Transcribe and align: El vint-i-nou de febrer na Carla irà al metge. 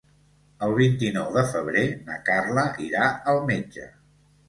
El 0.67 0.73
vint-i-nou 0.79 1.27
de 1.37 1.45
febrer 1.53 1.85
na 2.09 2.19
Carla 2.33 2.67
irà 2.89 3.15
al 3.37 3.47
metge. 3.55 3.91